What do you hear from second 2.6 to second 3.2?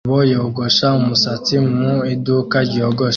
ryogosha